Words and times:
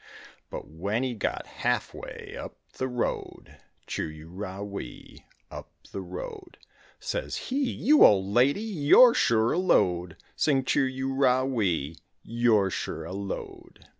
But 0.49 0.67
when 0.67 1.03
he 1.03 1.13
got 1.13 1.45
half 1.45 1.93
way 1.93 2.35
up 2.35 2.57
the 2.79 2.87
road, 2.87 3.57
Chir 3.85 4.11
u 4.11 4.29
ra 4.29 4.63
wee, 4.63 5.27
up 5.51 5.69
the 5.91 6.01
road, 6.01 6.57
Says 6.99 7.35
he, 7.37 7.69
"You 7.71 8.03
old 8.03 8.25
lady, 8.25 8.61
you're 8.63 9.13
sure 9.13 9.51
a 9.53 9.59
load," 9.59 10.17
Sing 10.35 10.63
chir 10.63 10.89
u 10.91 11.13
ra 11.13 11.43
wee, 11.43 11.97
you're 12.23 12.71
sure 12.71 13.05
a 13.05 13.13
load. 13.13 13.85